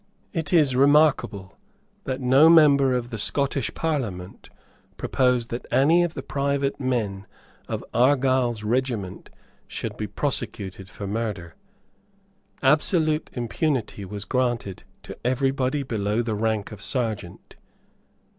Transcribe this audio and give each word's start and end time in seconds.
It 0.33 0.51
is 0.51 0.75
remarkable 0.75 1.59
that 2.05 2.19
no 2.19 2.49
member 2.49 2.95
of 2.95 3.11
the 3.11 3.19
Scottish 3.19 3.71
Parliament 3.75 4.49
proposed 4.97 5.49
that 5.49 5.67
any 5.69 6.03
of 6.03 6.15
the 6.15 6.23
private 6.23 6.79
men 6.79 7.27
of 7.67 7.85
Argyle's 7.93 8.63
regiment 8.63 9.29
should 9.67 9.95
be 9.97 10.07
prosecuted 10.07 10.89
for 10.89 11.05
murder. 11.05 11.53
Absolute 12.63 13.29
impunity 13.33 14.03
was 14.03 14.25
granted 14.25 14.85
to 15.03 15.15
everybody 15.23 15.83
below 15.83 16.23
the 16.23 16.33
rank 16.33 16.71
of 16.71 16.81
Serjeant. 16.81 17.55